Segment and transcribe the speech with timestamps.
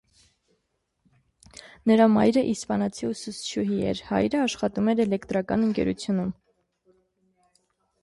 [1.91, 6.37] Նրա մայրը իսպանացի ուսուցչուհի էր, հայրը աշխատում էր էլեկտրական ընկերությունում։